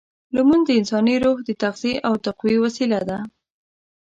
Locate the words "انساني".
0.79-1.15